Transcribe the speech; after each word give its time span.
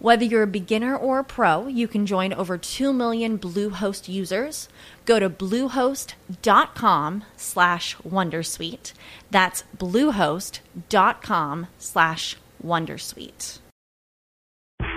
Whether 0.00 0.24
you're 0.24 0.44
a 0.44 0.46
beginner 0.46 0.96
or 0.96 1.18
a 1.18 1.24
pro, 1.24 1.66
you 1.66 1.88
can 1.88 2.06
join 2.06 2.32
over 2.32 2.56
2 2.56 2.92
million 2.92 3.36
Bluehost 3.36 4.08
users. 4.08 4.68
Go 5.04 5.18
to 5.18 5.28
bluehost.com 5.28 7.24
slash 7.36 7.96
wondersuite. 8.08 8.92
That's 9.32 9.64
bluehost.com 9.76 11.66
slash 11.78 12.36
wondersuite. 12.64 13.58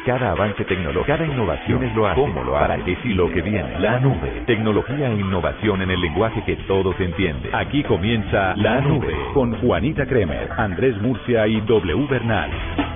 Cada 0.06 0.32
avance 0.32 0.66
tecnológico, 0.66 1.06
cada 1.06 1.26
innovación 1.26 1.84
es 1.84 1.96
lo 1.96 2.08
hace, 2.08 2.20
cómo 2.20 2.44
lo 2.44 2.58
hará, 2.58 2.76
es 2.76 2.98
y 3.04 3.14
lo 3.14 3.30
que 3.32 3.42
viene. 3.42 3.80
La 3.80 4.00
nube, 4.00 4.44
tecnología 4.48 5.10
e 5.10 5.16
innovación 5.16 5.82
en 5.82 5.92
el 5.92 6.02
lenguaje 6.02 6.44
que 6.44 6.56
todos 6.68 7.00
entienden. 7.00 7.54
Aquí 7.54 7.84
comienza 7.84 8.56
La 8.56 8.82
Nube 8.82 9.14
con 9.34 9.60
Juanita 9.62 10.06
Kremer, 10.06 10.50
Andrés 10.58 11.00
Murcia 11.02 11.48
y 11.48 11.62
W 11.62 12.08
Bernal. 12.08 12.91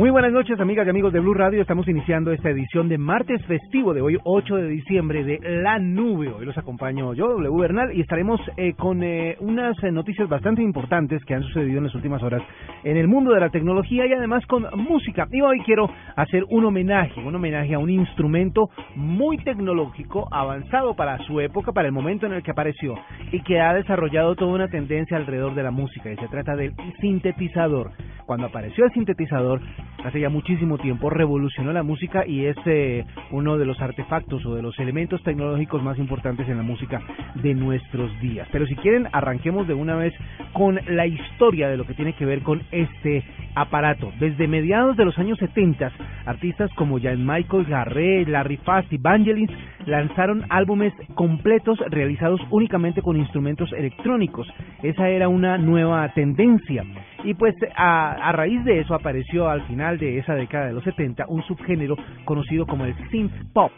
Muy 0.00 0.08
buenas 0.08 0.32
noches, 0.32 0.58
amigas 0.58 0.86
y 0.86 0.88
amigos 0.88 1.12
de 1.12 1.20
Blue 1.20 1.34
Radio. 1.34 1.60
Estamos 1.60 1.86
iniciando 1.86 2.32
esta 2.32 2.48
edición 2.48 2.88
de 2.88 2.96
martes 2.96 3.44
festivo 3.44 3.92
de 3.92 4.00
hoy, 4.00 4.16
8 4.24 4.56
de 4.56 4.68
diciembre, 4.68 5.24
de 5.24 5.38
La 5.62 5.78
Nube. 5.78 6.32
Hoy 6.32 6.46
los 6.46 6.56
acompaño 6.56 7.12
yo, 7.12 7.28
W 7.28 7.60
Bernal, 7.60 7.94
y 7.94 8.00
estaremos 8.00 8.40
eh, 8.56 8.72
con 8.72 9.02
eh, 9.02 9.36
unas 9.40 9.76
eh, 9.84 9.92
noticias 9.92 10.26
bastante 10.26 10.62
importantes 10.62 11.22
que 11.26 11.34
han 11.34 11.42
sucedido 11.42 11.76
en 11.76 11.84
las 11.84 11.94
últimas 11.94 12.22
horas 12.22 12.40
en 12.82 12.96
el 12.96 13.08
mundo 13.08 13.34
de 13.34 13.40
la 13.40 13.50
tecnología 13.50 14.06
y 14.06 14.14
además 14.14 14.46
con 14.46 14.64
música. 14.74 15.28
Y 15.30 15.42
hoy 15.42 15.60
quiero 15.66 15.90
hacer 16.16 16.44
un 16.48 16.64
homenaje, 16.64 17.20
un 17.20 17.34
homenaje 17.34 17.74
a 17.74 17.78
un 17.78 17.90
instrumento 17.90 18.70
muy 18.96 19.36
tecnológico, 19.44 20.28
avanzado 20.32 20.96
para 20.96 21.18
su 21.26 21.40
época, 21.40 21.72
para 21.72 21.88
el 21.88 21.92
momento 21.92 22.24
en 22.24 22.32
el 22.32 22.42
que 22.42 22.52
apareció, 22.52 22.94
y 23.32 23.42
que 23.42 23.60
ha 23.60 23.74
desarrollado 23.74 24.34
toda 24.34 24.54
una 24.54 24.68
tendencia 24.68 25.18
alrededor 25.18 25.54
de 25.54 25.62
la 25.62 25.70
música. 25.70 26.10
Y 26.10 26.16
se 26.16 26.28
trata 26.28 26.56
del 26.56 26.72
sintetizador. 27.02 27.90
Cuando 28.24 28.46
apareció 28.46 28.84
el 28.84 28.92
sintetizador, 28.92 29.60
hace 30.04 30.20
ya 30.20 30.28
muchísimo 30.28 30.78
tiempo, 30.78 31.10
revolucionó 31.10 31.72
la 31.72 31.82
música 31.82 32.26
y 32.26 32.46
es 32.46 32.56
eh, 32.66 33.04
uno 33.30 33.58
de 33.58 33.66
los 33.66 33.80
artefactos 33.80 34.44
o 34.46 34.54
de 34.54 34.62
los 34.62 34.78
elementos 34.78 35.22
tecnológicos 35.22 35.82
más 35.82 35.98
importantes 35.98 36.48
en 36.48 36.56
la 36.56 36.62
música 36.62 37.00
de 37.34 37.54
nuestros 37.54 38.10
días. 38.20 38.48
Pero 38.52 38.66
si 38.66 38.76
quieren, 38.76 39.08
arranquemos 39.12 39.66
de 39.66 39.74
una 39.74 39.96
vez 39.96 40.14
con 40.52 40.78
la 40.86 41.06
historia 41.06 41.68
de 41.68 41.76
lo 41.76 41.86
que 41.86 41.94
tiene 41.94 42.14
que 42.14 42.24
ver 42.24 42.42
con 42.42 42.62
este 42.70 43.24
aparato. 43.54 44.12
Desde 44.18 44.48
mediados 44.48 44.96
de 44.96 45.04
los 45.04 45.18
años 45.18 45.38
70, 45.38 45.90
artistas 46.26 46.70
como 46.74 47.00
Jan 47.00 47.24
Michael 47.26 47.64
Garré, 47.66 48.24
Larry 48.26 48.58
Fast 48.58 48.92
y 48.92 48.98
Vangelis 48.98 49.50
lanzaron 49.86 50.44
álbumes 50.50 50.92
completos 51.14 51.78
realizados 51.88 52.40
únicamente 52.50 53.02
con 53.02 53.16
instrumentos 53.16 53.72
electrónicos. 53.72 54.46
Esa 54.82 55.08
era 55.08 55.28
una 55.28 55.58
nueva 55.58 56.08
tendencia. 56.14 56.84
Y 57.24 57.34
pues 57.34 57.54
a, 57.76 58.12
a 58.12 58.32
raíz 58.32 58.64
de 58.64 58.80
eso 58.80 58.94
apareció 58.94 59.48
al 59.48 59.62
final 59.66 59.89
de 59.98 60.18
esa 60.18 60.34
década 60.34 60.66
de 60.66 60.72
los 60.74 60.84
70 60.84 61.26
un 61.28 61.42
subgénero 61.44 61.96
conocido 62.24 62.66
como 62.66 62.84
el 62.84 62.94
synth 63.10 63.32
pop 63.52 63.72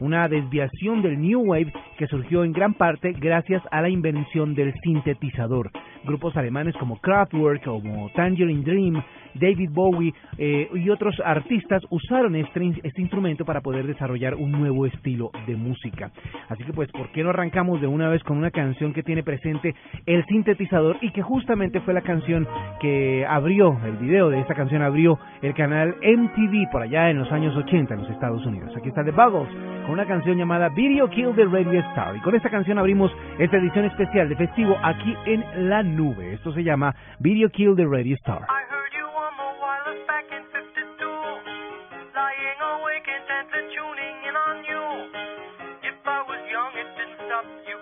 una 0.00 0.28
desviación 0.28 1.02
del 1.02 1.20
New 1.20 1.40
Wave 1.40 1.72
que 1.98 2.06
surgió 2.06 2.44
en 2.44 2.52
gran 2.52 2.74
parte 2.74 3.12
gracias 3.12 3.62
a 3.70 3.80
la 3.80 3.88
invención 3.88 4.54
del 4.54 4.74
sintetizador. 4.82 5.70
Grupos 6.04 6.36
alemanes 6.36 6.76
como 6.76 7.00
Kraftwerk, 7.00 7.64
como 7.64 8.10
Tangerine 8.10 8.62
Dream, 8.62 9.02
David 9.38 9.70
Bowie 9.72 10.14
eh, 10.38 10.68
y 10.74 10.88
otros 10.90 11.20
artistas 11.24 11.82
usaron 11.90 12.36
este, 12.36 12.60
este 12.82 13.00
instrumento 13.00 13.44
para 13.44 13.60
poder 13.60 13.86
desarrollar 13.86 14.34
un 14.34 14.52
nuevo 14.52 14.86
estilo 14.86 15.30
de 15.46 15.56
música. 15.56 16.10
Así 16.48 16.64
que 16.64 16.72
pues, 16.72 16.90
¿por 16.92 17.10
qué 17.12 17.22
no 17.22 17.30
arrancamos 17.30 17.80
de 17.80 17.86
una 17.86 18.08
vez 18.08 18.22
con 18.22 18.38
una 18.38 18.50
canción 18.50 18.92
que 18.92 19.02
tiene 19.02 19.22
presente 19.22 19.74
el 20.06 20.24
sintetizador 20.26 20.98
y 21.00 21.10
que 21.10 21.22
justamente 21.22 21.80
fue 21.80 21.94
la 21.94 22.02
canción 22.02 22.46
que 22.80 23.26
abrió, 23.28 23.78
el 23.84 23.96
video 23.96 24.30
de 24.30 24.40
esta 24.40 24.54
canción 24.54 24.82
abrió 24.82 25.18
el 25.42 25.54
canal 25.54 25.96
MTV 26.00 26.70
por 26.70 26.82
allá 26.82 27.10
en 27.10 27.18
los 27.18 27.30
años 27.32 27.54
80 27.56 27.94
en 27.94 28.00
los 28.00 28.10
Estados 28.10 28.44
Unidos? 28.46 28.74
Aquí 28.76 28.88
está 28.88 29.04
The 29.04 29.10
Bubbles 29.10 29.48
con 29.86 29.92
una 29.92 30.06
canción 30.06 30.36
llamada 30.36 30.68
Video 30.68 31.08
Kill 31.08 31.32
the 31.36 31.44
Radio 31.44 31.78
Star. 31.90 32.16
Y 32.16 32.20
con 32.20 32.34
esta 32.34 32.50
canción 32.50 32.76
abrimos 32.76 33.12
esta 33.38 33.56
edición 33.56 33.84
especial 33.84 34.28
de 34.28 34.34
festivo 34.34 34.76
aquí 34.82 35.16
en 35.26 35.70
la 35.70 35.84
nube. 35.84 36.34
Esto 36.34 36.52
se 36.52 36.64
llama 36.64 36.94
Video 37.20 37.48
Kill 37.48 37.76
the 37.76 37.86
Radio 37.86 38.16
Star. 38.16 38.46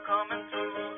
coming 0.07 0.45
through. 0.51 0.94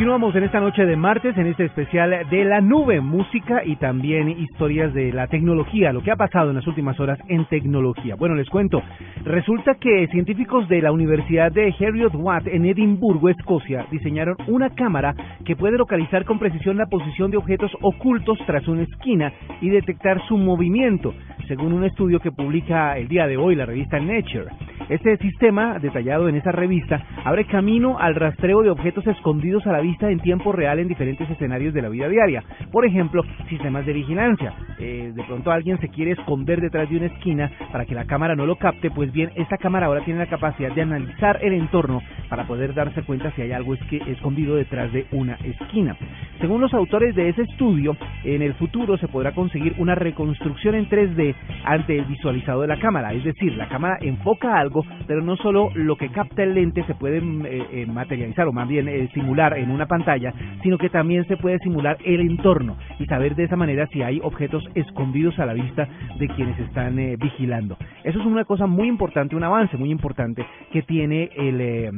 Continuamos 0.00 0.34
en 0.34 0.44
esta 0.44 0.60
noche 0.60 0.86
de 0.86 0.96
martes 0.96 1.36
en 1.36 1.46
este 1.46 1.66
especial 1.66 2.26
de 2.30 2.44
la 2.46 2.62
nube, 2.62 3.02
música 3.02 3.62
y 3.62 3.76
también 3.76 4.30
historias 4.30 4.94
de 4.94 5.12
la 5.12 5.26
tecnología, 5.26 5.92
lo 5.92 6.02
que 6.02 6.10
ha 6.10 6.16
pasado 6.16 6.48
en 6.48 6.56
las 6.56 6.66
últimas 6.66 6.98
horas 6.98 7.18
en 7.28 7.44
tecnología. 7.44 8.14
Bueno, 8.14 8.34
les 8.34 8.48
cuento, 8.48 8.82
resulta 9.24 9.74
que 9.74 10.08
científicos 10.10 10.66
de 10.70 10.80
la 10.80 10.90
Universidad 10.90 11.52
de 11.52 11.74
Heriot 11.78 12.14
Watt 12.14 12.46
en 12.46 12.64
Edimburgo, 12.64 13.28
Escocia, 13.28 13.84
diseñaron 13.90 14.38
una 14.46 14.70
cámara 14.70 15.14
que 15.44 15.54
puede 15.54 15.76
localizar 15.76 16.24
con 16.24 16.38
precisión 16.38 16.78
la 16.78 16.86
posición 16.86 17.30
de 17.30 17.36
objetos 17.36 17.70
ocultos 17.82 18.38
tras 18.46 18.66
una 18.68 18.84
esquina 18.84 19.34
y 19.60 19.68
detectar 19.68 20.18
su 20.28 20.38
movimiento, 20.38 21.12
según 21.46 21.74
un 21.74 21.84
estudio 21.84 22.20
que 22.20 22.32
publica 22.32 22.96
el 22.96 23.06
día 23.06 23.26
de 23.26 23.36
hoy 23.36 23.54
la 23.54 23.66
revista 23.66 24.00
Nature. 24.00 24.46
Este 24.88 25.18
sistema, 25.18 25.78
detallado 25.78 26.28
en 26.28 26.36
esa 26.36 26.52
revista, 26.52 27.04
abre 27.24 27.44
camino 27.44 27.98
al 27.98 28.14
rastreo 28.14 28.62
de 28.62 28.70
objetos 28.70 29.06
escondidos 29.06 29.66
a 29.66 29.72
la 29.72 29.80
vista 29.80 29.89
en 30.00 30.20
tiempo 30.20 30.52
real 30.52 30.78
en 30.78 30.88
diferentes 30.88 31.28
escenarios 31.30 31.74
de 31.74 31.82
la 31.82 31.88
vida 31.88 32.08
diaria. 32.08 32.42
Por 32.70 32.86
ejemplo, 32.86 33.22
sistemas 33.48 33.84
de 33.86 33.92
vigilancia. 33.92 34.54
Eh, 34.78 35.12
de 35.14 35.24
pronto 35.24 35.50
alguien 35.50 35.78
se 35.80 35.88
quiere 35.88 36.12
esconder 36.12 36.60
detrás 36.60 36.88
de 36.88 36.96
una 36.96 37.06
esquina 37.06 37.50
para 37.72 37.84
que 37.84 37.94
la 37.94 38.04
cámara 38.04 38.34
no 38.34 38.46
lo 38.46 38.56
capte, 38.56 38.90
pues 38.90 39.12
bien, 39.12 39.30
esta 39.36 39.58
cámara 39.58 39.86
ahora 39.86 40.04
tiene 40.04 40.20
la 40.20 40.26
capacidad 40.26 40.72
de 40.72 40.82
analizar 40.82 41.38
el 41.42 41.52
entorno 41.52 42.02
para 42.28 42.46
poder 42.46 42.74
darse 42.74 43.02
cuenta 43.02 43.32
si 43.32 43.42
hay 43.42 43.52
algo 43.52 43.74
escondido 43.74 44.56
detrás 44.56 44.92
de 44.92 45.06
una 45.12 45.34
esquina. 45.34 45.96
Según 46.40 46.60
los 46.60 46.72
autores 46.72 47.14
de 47.14 47.28
ese 47.28 47.42
estudio, 47.42 47.96
en 48.24 48.42
el 48.42 48.54
futuro 48.54 48.96
se 48.98 49.08
podrá 49.08 49.32
conseguir 49.32 49.74
una 49.78 49.94
reconstrucción 49.94 50.74
en 50.74 50.88
3D 50.88 51.34
ante 51.64 51.98
el 51.98 52.04
visualizado 52.04 52.62
de 52.62 52.68
la 52.68 52.78
cámara, 52.78 53.12
es 53.12 53.24
decir, 53.24 53.52
la 53.54 53.68
cámara 53.68 53.98
enfoca 54.00 54.58
algo, 54.58 54.84
pero 55.06 55.22
no 55.22 55.36
solo 55.36 55.70
lo 55.74 55.96
que 55.96 56.10
capta 56.10 56.42
el 56.42 56.54
lente 56.54 56.84
se 56.84 56.94
puede 56.94 57.20
mm, 57.20 57.46
eh, 57.46 57.66
eh, 57.72 57.86
materializar 57.86 58.46
o 58.48 58.52
más 58.52 58.68
bien 58.68 58.88
eh, 58.88 59.08
simular 59.14 59.56
en 59.58 59.70
una 59.70 59.86
pantalla, 59.86 60.32
sino 60.62 60.78
que 60.78 60.88
también 60.90 61.26
se 61.26 61.36
puede 61.36 61.58
simular 61.58 61.98
el 62.04 62.20
entorno 62.20 62.76
y 62.98 63.06
saber 63.06 63.34
de 63.34 63.44
esa 63.44 63.56
manera 63.56 63.86
si 63.92 64.02
hay 64.02 64.20
objetos 64.22 64.64
escondidos 64.74 65.38
a 65.38 65.46
la 65.46 65.54
vista 65.54 65.88
de 66.18 66.28
quienes 66.28 66.58
están 66.60 66.96
vigilando. 67.18 67.76
Eso 68.04 68.20
es 68.20 68.26
una 68.26 68.44
cosa 68.44 68.66
muy 68.66 68.88
importante, 68.88 69.36
un 69.36 69.44
avance 69.44 69.76
muy 69.76 69.90
importante 69.90 70.44
que 70.72 70.82
tiene 70.82 71.30
el 71.36 71.90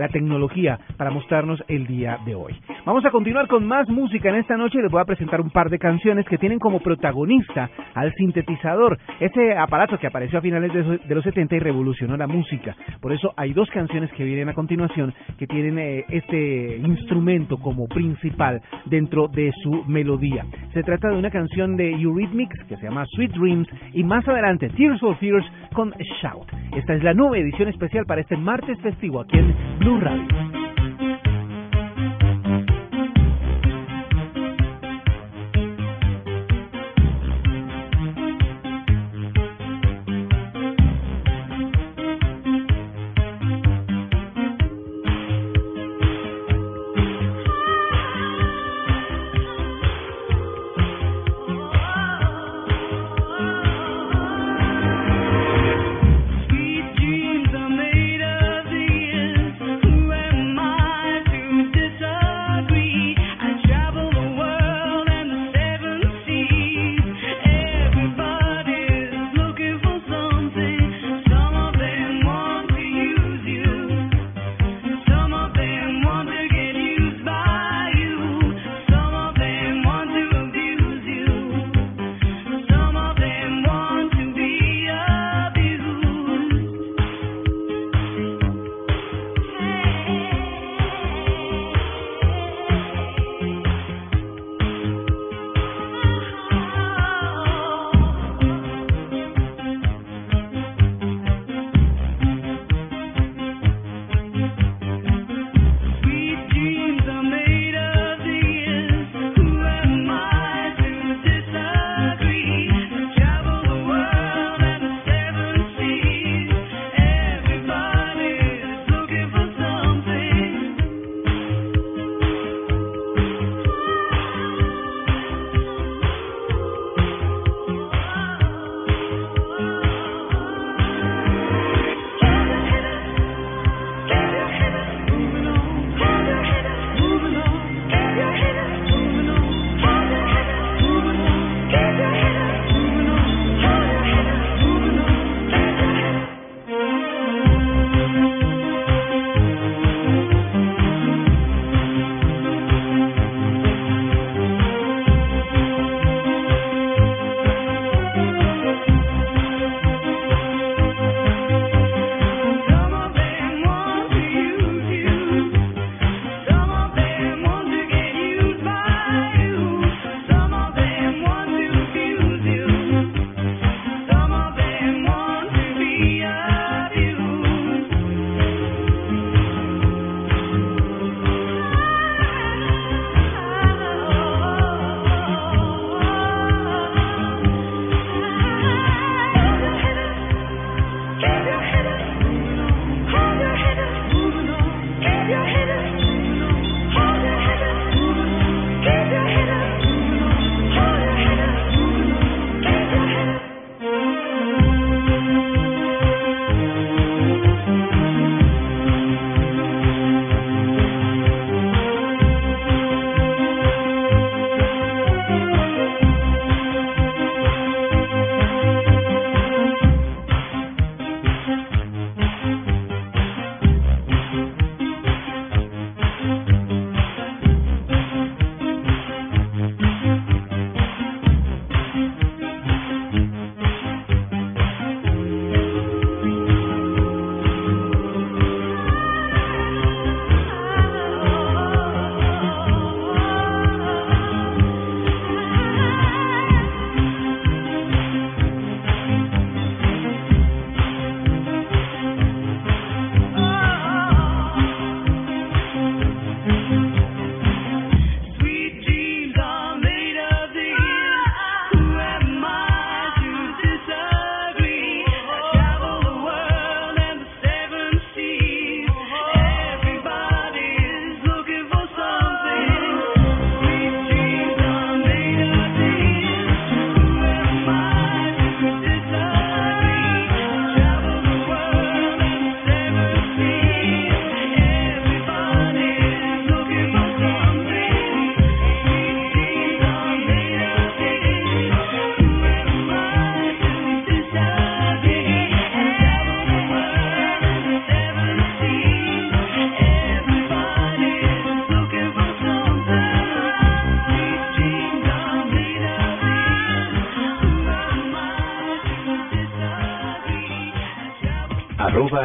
la 0.00 0.08
tecnología 0.08 0.78
para 0.96 1.10
mostrarnos 1.10 1.62
el 1.68 1.86
día 1.86 2.18
de 2.24 2.34
hoy. 2.34 2.54
Vamos 2.84 3.04
a 3.04 3.10
continuar 3.10 3.46
con 3.46 3.66
más 3.66 3.88
música 3.88 4.30
en 4.30 4.36
esta 4.36 4.56
noche 4.56 4.78
y 4.78 4.82
les 4.82 4.90
voy 4.90 5.00
a 5.00 5.04
presentar 5.04 5.40
un 5.40 5.50
par 5.50 5.68
de 5.68 5.78
canciones 5.78 6.26
que 6.26 6.38
tienen 6.38 6.58
como 6.58 6.80
protagonista 6.80 7.70
al 7.94 8.12
sintetizador, 8.14 8.98
ese 9.20 9.56
aparato 9.56 9.98
que 9.98 10.06
apareció 10.06 10.38
a 10.38 10.42
finales 10.42 10.72
de 10.72 11.14
los 11.14 11.22
70 11.22 11.56
y 11.56 11.58
revolucionó 11.58 12.16
la 12.16 12.26
música. 12.26 12.74
Por 13.00 13.12
eso 13.12 13.32
hay 13.36 13.52
dos 13.52 13.68
canciones 13.70 14.10
que 14.12 14.24
vienen 14.24 14.48
a 14.48 14.54
continuación 14.54 15.12
que 15.38 15.46
tienen 15.46 15.78
eh, 15.78 16.04
este 16.08 16.78
instrumento 16.78 17.58
como 17.58 17.86
principal 17.86 18.60
dentro 18.86 19.28
de 19.28 19.52
su 19.62 19.84
melodía. 19.84 20.46
Se 20.72 20.82
trata 20.82 21.08
de 21.08 21.18
una 21.18 21.30
canción 21.30 21.76
de 21.76 21.90
Eurythmics 21.90 22.64
que 22.68 22.76
se 22.76 22.84
llama 22.84 23.04
Sweet 23.14 23.32
Dreams 23.32 23.68
y 23.92 24.02
más 24.02 24.26
adelante 24.26 24.70
Tears 24.70 25.00
for 25.00 25.16
Fears 25.16 25.44
con 25.74 25.92
Shout. 26.22 26.48
Esta 26.76 26.94
es 26.94 27.02
la 27.02 27.12
nueva 27.12 27.36
edición 27.36 27.68
especial 27.68 28.06
para 28.06 28.22
este 28.22 28.36
martes 28.36 28.80
festivo 28.80 29.20
aquí 29.20 29.38
en 29.38 29.54
Blue 29.78 29.89
Radio. 29.98 30.79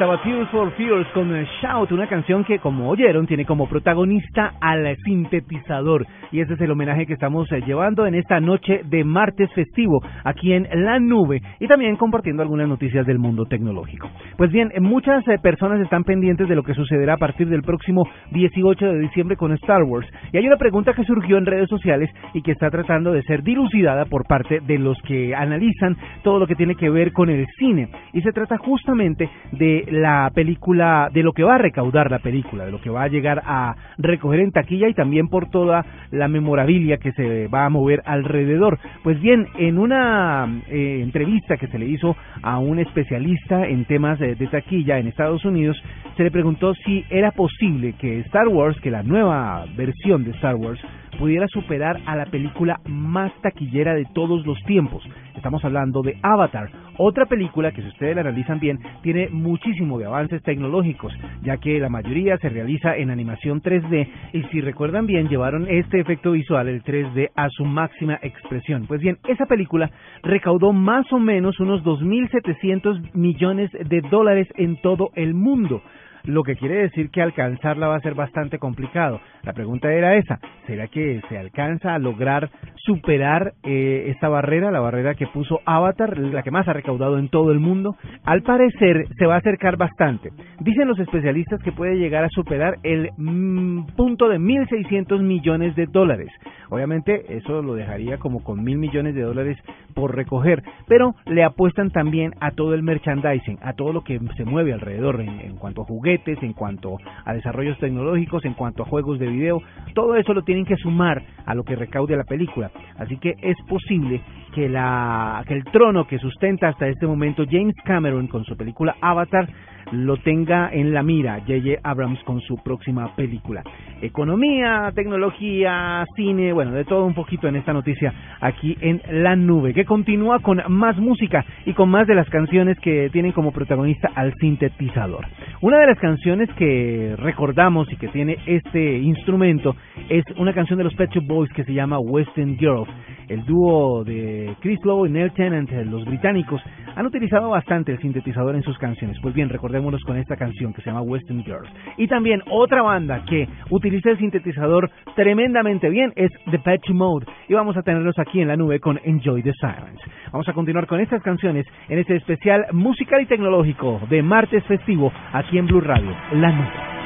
Estaba 0.00 0.22
Tears 0.22 0.48
for 0.48 0.72
Fears 0.76 1.06
con 1.08 1.30
Shout, 1.60 1.92
una 1.92 2.06
canción 2.06 2.42
que, 2.42 2.58
como 2.58 2.88
oyeron, 2.88 3.26
tiene 3.26 3.44
como 3.44 3.68
protagonista 3.68 4.54
al 4.58 4.96
sintetizador. 5.04 6.06
Y 6.32 6.40
ese 6.40 6.54
es 6.54 6.60
el 6.62 6.70
homenaje 6.70 7.04
que 7.04 7.12
estamos 7.12 7.52
eh, 7.52 7.60
llevando 7.66 8.06
en 8.06 8.14
esta 8.14 8.40
noche 8.40 8.80
de 8.84 9.04
martes 9.04 9.52
festivo 9.52 10.00
aquí 10.24 10.54
en 10.54 10.66
La 10.72 10.98
Nube 10.98 11.42
y 11.58 11.66
también 11.66 11.96
compartiendo 11.96 12.42
algunas 12.42 12.66
noticias 12.66 13.04
del 13.04 13.18
mundo 13.18 13.44
tecnológico. 13.44 14.08
Pues 14.38 14.50
bien, 14.50 14.70
eh, 14.72 14.80
muchas 14.80 15.26
eh, 15.28 15.36
personas 15.42 15.78
están 15.82 16.04
pendientes 16.04 16.48
de 16.48 16.54
lo 16.54 16.62
que 16.62 16.72
sucederá 16.72 17.14
a 17.14 17.18
partir 17.18 17.50
del 17.50 17.60
próximo 17.60 18.08
18 18.30 18.92
de 18.92 19.00
diciembre 19.00 19.36
con 19.36 19.52
Star 19.52 19.82
Wars. 19.82 20.08
Y 20.32 20.38
hay 20.38 20.46
una 20.46 20.56
pregunta 20.56 20.94
que 20.94 21.04
surgió 21.04 21.36
en 21.36 21.44
redes 21.44 21.68
sociales 21.68 22.08
y 22.32 22.40
que 22.40 22.52
está 22.52 22.70
tratando 22.70 23.12
de 23.12 23.22
ser 23.24 23.42
dilucidada 23.42 24.06
por 24.06 24.26
parte 24.26 24.60
de 24.60 24.78
los 24.78 24.96
que 25.02 25.34
analizan 25.34 25.94
todo 26.22 26.38
lo 26.38 26.46
que 26.46 26.54
tiene 26.54 26.74
que 26.74 26.88
ver 26.88 27.12
con 27.12 27.28
el 27.28 27.46
cine. 27.58 27.90
Y 28.14 28.22
se 28.22 28.32
trata 28.32 28.56
justamente 28.56 29.28
de 29.52 29.89
la 29.90 30.30
película, 30.34 31.10
de 31.12 31.22
lo 31.22 31.32
que 31.32 31.42
va 31.42 31.56
a 31.56 31.58
recaudar 31.58 32.10
la 32.10 32.20
película, 32.20 32.64
de 32.64 32.72
lo 32.72 32.80
que 32.80 32.90
va 32.90 33.02
a 33.02 33.08
llegar 33.08 33.42
a 33.44 33.74
recoger 33.98 34.40
en 34.40 34.52
taquilla 34.52 34.88
y 34.88 34.94
también 34.94 35.28
por 35.28 35.50
toda 35.50 35.84
la 36.10 36.28
memorabilia 36.28 36.98
que 36.98 37.12
se 37.12 37.48
va 37.48 37.66
a 37.66 37.70
mover 37.70 38.02
alrededor. 38.06 38.78
Pues 39.02 39.20
bien, 39.20 39.46
en 39.58 39.78
una 39.78 40.48
eh, 40.68 41.00
entrevista 41.02 41.56
que 41.56 41.66
se 41.68 41.78
le 41.78 41.86
hizo 41.86 42.16
a 42.42 42.58
un 42.58 42.78
especialista 42.78 43.66
en 43.66 43.84
temas 43.84 44.18
de, 44.18 44.34
de 44.34 44.46
taquilla 44.46 44.98
en 44.98 45.08
Estados 45.08 45.44
Unidos, 45.44 45.80
se 46.16 46.22
le 46.22 46.30
preguntó 46.30 46.74
si 46.74 47.04
era 47.10 47.32
posible 47.32 47.94
que 47.98 48.20
Star 48.20 48.48
Wars, 48.48 48.80
que 48.80 48.90
la 48.90 49.02
nueva 49.02 49.64
versión 49.76 50.24
de 50.24 50.30
Star 50.32 50.56
Wars, 50.56 50.80
pudiera 51.20 51.46
superar 51.48 52.00
a 52.06 52.16
la 52.16 52.24
película 52.24 52.80
más 52.86 53.30
taquillera 53.42 53.92
de 53.92 54.06
todos 54.14 54.46
los 54.46 54.58
tiempos. 54.64 55.04
Estamos 55.36 55.62
hablando 55.66 56.00
de 56.00 56.16
Avatar 56.22 56.70
Otra 56.96 57.26
película 57.26 57.72
que 57.72 57.82
si 57.82 57.88
ustedes 57.88 58.14
la 58.14 58.22
analizan 58.22 58.58
bien 58.58 58.78
tiene 59.02 59.28
muchísimo 59.28 59.98
de 59.98 60.06
avances 60.06 60.42
tecnológicos, 60.42 61.12
ya 61.42 61.58
que 61.58 61.78
la 61.78 61.90
mayoría 61.90 62.38
se 62.38 62.48
realiza 62.48 62.96
en 62.96 63.10
animación 63.10 63.60
3D 63.60 64.08
y 64.32 64.42
si 64.44 64.62
recuerdan 64.62 65.04
bien 65.04 65.28
llevaron 65.28 65.66
este 65.68 66.00
efecto 66.00 66.32
visual, 66.32 66.68
el 66.68 66.82
3D, 66.82 67.28
a 67.36 67.50
su 67.50 67.66
máxima 67.66 68.18
expresión. 68.22 68.86
Pues 68.86 69.02
bien, 69.02 69.18
esa 69.28 69.44
película 69.44 69.90
recaudó 70.22 70.72
más 70.72 71.04
o 71.12 71.18
menos 71.18 71.60
unos 71.60 71.84
2.700 71.84 73.12
millones 73.12 73.70
de 73.72 74.00
dólares 74.10 74.48
en 74.56 74.80
todo 74.80 75.10
el 75.16 75.34
mundo 75.34 75.82
lo 76.24 76.42
que 76.42 76.56
quiere 76.56 76.76
decir 76.76 77.10
que 77.10 77.22
alcanzarla 77.22 77.88
va 77.88 77.96
a 77.96 78.00
ser 78.00 78.14
bastante 78.14 78.58
complicado. 78.58 79.20
La 79.42 79.52
pregunta 79.52 79.92
era 79.92 80.16
esa, 80.16 80.38
¿será 80.66 80.88
que 80.88 81.20
se 81.28 81.38
alcanza 81.38 81.94
a 81.94 81.98
lograr 81.98 82.50
superar 82.76 83.54
eh, 83.62 84.06
esta 84.08 84.28
barrera, 84.28 84.70
la 84.70 84.80
barrera 84.80 85.14
que 85.14 85.26
puso 85.26 85.60
Avatar, 85.64 86.18
la 86.18 86.42
que 86.42 86.50
más 86.50 86.68
ha 86.68 86.72
recaudado 86.72 87.18
en 87.18 87.28
todo 87.28 87.52
el 87.52 87.60
mundo? 87.60 87.96
Al 88.24 88.42
parecer 88.42 89.06
se 89.18 89.26
va 89.26 89.36
a 89.36 89.38
acercar 89.38 89.76
bastante. 89.76 90.30
Dicen 90.60 90.88
los 90.88 90.98
especialistas 90.98 91.62
que 91.62 91.72
puede 91.72 91.96
llegar 91.96 92.24
a 92.24 92.28
superar 92.30 92.76
el 92.82 93.10
mm, 93.16 93.86
punto 93.96 94.28
de 94.28 94.38
1.600 94.38 95.22
millones 95.22 95.74
de 95.76 95.86
dólares. 95.86 96.28
Obviamente 96.68 97.36
eso 97.36 97.62
lo 97.62 97.74
dejaría 97.74 98.18
como 98.18 98.44
con 98.44 98.62
mil 98.62 98.78
millones 98.78 99.14
de 99.14 99.22
dólares 99.22 99.58
por 99.94 100.14
recoger, 100.14 100.62
pero 100.86 101.14
le 101.26 101.42
apuestan 101.42 101.90
también 101.90 102.32
a 102.40 102.52
todo 102.52 102.74
el 102.74 102.82
merchandising, 102.82 103.58
a 103.62 103.72
todo 103.72 103.92
lo 103.92 104.04
que 104.04 104.20
se 104.36 104.44
mueve 104.44 104.72
alrededor 104.72 105.20
en 105.20 105.56
cuanto 105.56 105.82
a 105.82 105.84
juguetes, 105.84 106.09
en 106.42 106.52
cuanto 106.54 106.96
a 107.24 107.32
desarrollos 107.32 107.78
tecnológicos, 107.78 108.44
en 108.44 108.54
cuanto 108.54 108.82
a 108.82 108.86
juegos 108.86 109.18
de 109.18 109.28
video, 109.28 109.62
todo 109.94 110.16
eso 110.16 110.34
lo 110.34 110.42
tienen 110.42 110.64
que 110.64 110.76
sumar 110.76 111.22
a 111.46 111.54
lo 111.54 111.62
que 111.62 111.76
recaude 111.76 112.16
la 112.16 112.24
película. 112.24 112.70
Así 112.98 113.16
que 113.18 113.34
es 113.40 113.56
posible 113.68 114.20
que, 114.54 114.68
la, 114.68 115.44
que 115.46 115.54
el 115.54 115.64
trono 115.64 116.06
que 116.06 116.18
sustenta 116.18 116.68
hasta 116.68 116.88
este 116.88 117.06
momento 117.06 117.44
James 117.48 117.76
Cameron 117.84 118.26
con 118.26 118.44
su 118.44 118.56
película 118.56 118.96
Avatar 119.00 119.48
lo 119.92 120.16
tenga 120.18 120.70
en 120.72 120.92
la 120.92 121.02
mira 121.02 121.40
J.J. 121.40 121.80
Abrams 121.82 122.22
con 122.24 122.40
su 122.40 122.56
próxima 122.62 123.14
película. 123.16 123.62
Economía, 124.02 124.92
tecnología, 124.94 126.04
cine, 126.16 126.52
bueno, 126.52 126.72
de 126.72 126.84
todo 126.84 127.04
un 127.04 127.14
poquito 127.14 127.48
en 127.48 127.56
esta 127.56 127.72
noticia 127.72 128.12
aquí 128.40 128.76
en 128.80 129.02
La 129.10 129.36
Nube, 129.36 129.74
que 129.74 129.84
continúa 129.84 130.40
con 130.40 130.62
más 130.68 130.96
música 130.98 131.44
y 131.66 131.74
con 131.74 131.88
más 131.90 132.06
de 132.06 132.14
las 132.14 132.28
canciones 132.30 132.78
que 132.80 133.10
tienen 133.10 133.32
como 133.32 133.52
protagonista 133.52 134.10
al 134.14 134.32
sintetizador. 134.34 135.26
Una 135.62 135.78
de 135.78 135.88
las 135.88 135.98
canciones 135.98 136.48
que 136.56 137.14
recordamos 137.18 137.92
y 137.92 137.96
que 137.96 138.08
tiene 138.08 138.38
este 138.46 138.96
instrumento 138.96 139.76
es 140.08 140.24
una 140.38 140.54
canción 140.54 140.78
de 140.78 140.84
los 140.84 140.94
Pet 140.94 141.10
Shop 141.10 141.26
Boys 141.26 141.52
que 141.52 141.64
se 141.64 141.74
llama 141.74 141.98
Western 141.98 142.56
Girl. 142.56 142.86
El 143.28 143.44
dúo 143.44 144.02
de 144.02 144.56
Chris 144.60 144.78
Lowe 144.84 145.06
y 145.06 145.10
Neil 145.10 145.30
Tennant, 145.32 145.70
los 145.84 146.06
británicos, 146.06 146.62
han 146.96 147.04
utilizado 147.04 147.50
bastante 147.50 147.92
el 147.92 148.00
sintetizador 148.00 148.54
en 148.54 148.62
sus 148.62 148.78
canciones. 148.78 149.18
Pues 149.20 149.34
bien, 149.34 149.50
recordémonos 149.50 150.02
con 150.04 150.16
esta 150.16 150.34
canción 150.34 150.72
que 150.72 150.80
se 150.80 150.88
llama 150.88 151.02
Western 151.02 151.44
Girls. 151.44 151.68
Y 151.98 152.08
también 152.08 152.42
otra 152.50 152.80
banda 152.80 153.22
que 153.26 153.46
utiliza 153.68 154.10
el 154.10 154.18
sintetizador 154.18 154.90
tremendamente 155.14 155.90
bien 155.90 156.12
es 156.16 156.30
The 156.50 156.58
Patch 156.58 156.88
Mode. 156.90 157.26
Y 157.48 157.54
vamos 157.54 157.76
a 157.76 157.82
tenerlos 157.82 158.18
aquí 158.18 158.40
en 158.40 158.48
la 158.48 158.56
nube 158.56 158.80
con 158.80 158.98
Enjoy 159.04 159.42
the 159.42 159.52
Silence. 159.60 160.02
Vamos 160.32 160.48
a 160.48 160.52
continuar 160.52 160.86
con 160.86 161.00
estas 161.00 161.22
canciones 161.22 161.66
en 161.88 161.98
este 161.98 162.16
especial 162.16 162.66
musical 162.72 163.20
y 163.20 163.26
tecnológico 163.26 164.00
de 164.08 164.22
martes 164.22 164.64
festivo 164.64 165.12
aquí 165.50 165.58
en 165.58 165.66
Blue 165.66 165.80
Radio, 165.80 166.16
La 166.34 166.52
Nube. 166.52 166.99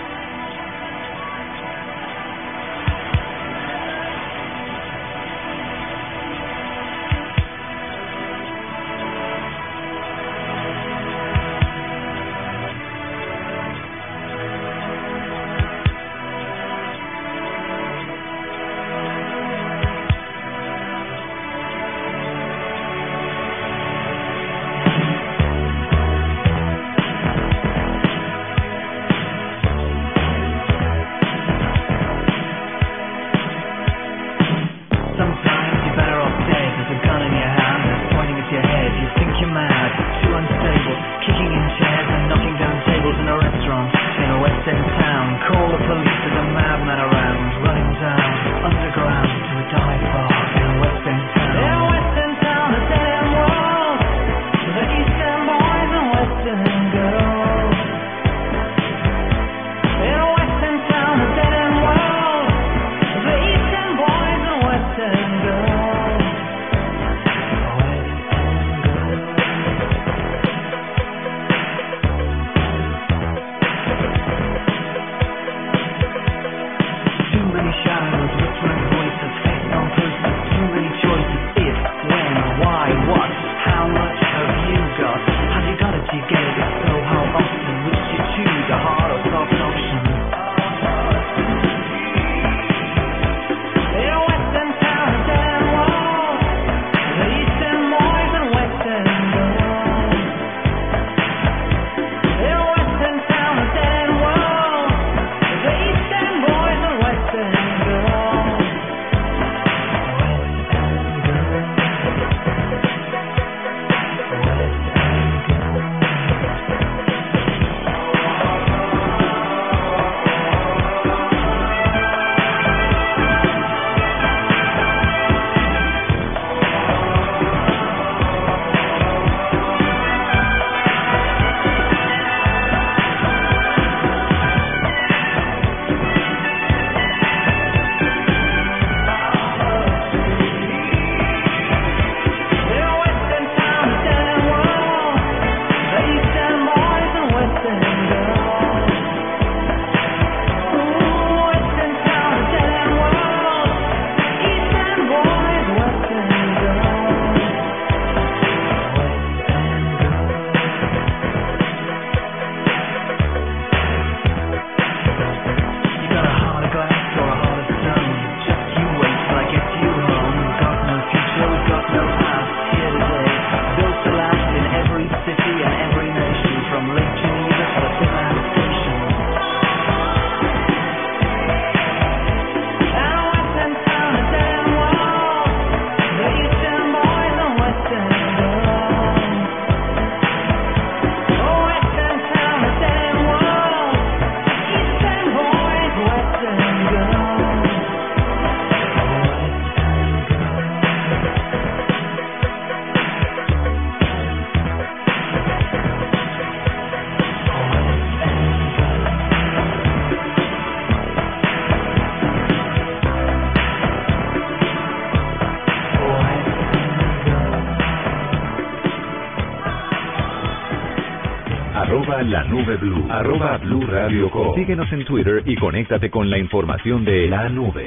Arroba 223.08 223.58
blue 223.58 223.86
radio 223.86 224.30
com. 224.30 224.54
Síguenos 224.54 224.90
en 224.92 225.04
Twitter 225.04 225.42
y 225.46 225.56
conéctate 225.56 226.10
con 226.10 226.30
la 226.30 226.38
información 226.38 227.04
de 227.04 227.28
la 227.28 227.48
nube. 227.48 227.86